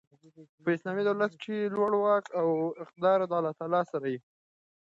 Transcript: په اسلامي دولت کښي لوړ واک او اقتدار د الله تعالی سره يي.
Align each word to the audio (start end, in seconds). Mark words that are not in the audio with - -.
په 0.63 0.69
اسلامي 0.77 1.03
دولت 1.05 1.31
کښي 1.41 1.59
لوړ 1.75 1.91
واک 1.97 2.25
او 2.41 2.47
اقتدار 2.83 3.17
د 3.27 3.31
الله 3.37 3.53
تعالی 3.59 3.83
سره 3.91 4.05
يي. 4.13 4.19